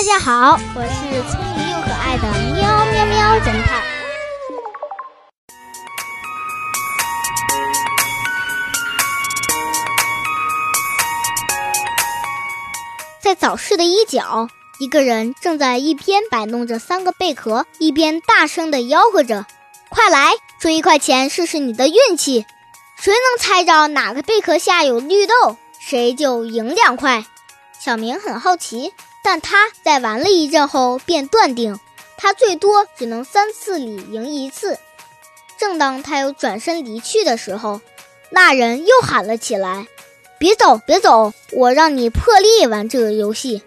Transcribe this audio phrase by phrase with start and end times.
[0.00, 2.22] 大家好，我是聪明又可爱的
[2.54, 3.82] 喵喵喵侦探。
[13.20, 19.44] 在早市的一角，一个人正在一边摆弄着三个贝壳，一边大声的吆喝着
[19.90, 22.46] ：“快来，出一块钱试试你的运气！
[22.96, 27.26] 谁能猜着哪个贝壳下有绿豆，谁就赢两块。”
[27.78, 31.78] 小明很好奇，但他在玩了一阵后便断定，
[32.16, 34.78] 他最多只能三次里赢一次。
[35.58, 37.80] 正当他要转身离去的时候，
[38.30, 39.86] 那人又喊了起来。
[40.38, 41.34] 别走，别走！
[41.52, 43.62] 我让你破例玩这个游戏，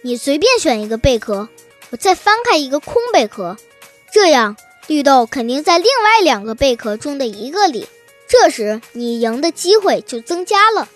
[0.00, 1.50] 你随便选一个贝壳，
[1.90, 3.58] 我再翻开一个空贝壳，
[4.10, 7.86] 这样绿豆肯定在另外两个贝壳中的一个里，
[8.26, 10.88] 这时你赢的机会就增加了。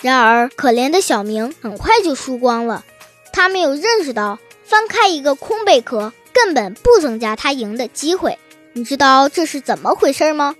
[0.00, 2.84] 然而，可怜的小明很快就输光了，
[3.32, 8.38] 他没有认识到翻开一个空贝壳根本不增加他赢的机会。
[8.74, 10.54] 你知道这是怎么回事吗？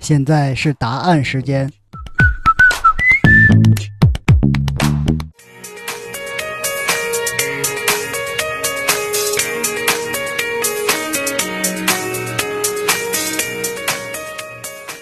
[0.00, 1.70] 现在是答案时间。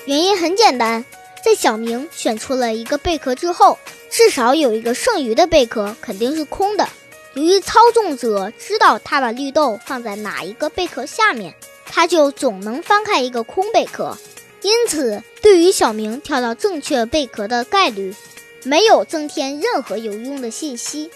[0.06, 1.04] 原因很简单，
[1.44, 3.76] 在小明选出了一个贝壳之后，
[4.08, 6.88] 至少有一个剩余的贝壳肯定是空的。
[7.34, 11.52] 由于操纵者知道他把绿豆放在哪一个贝壳下面，
[11.84, 14.16] 他就总能翻开一个空贝壳。
[14.62, 18.14] 因此，对于小明跳到正确贝壳的概率，
[18.62, 21.10] 没有增添任何有用的信息。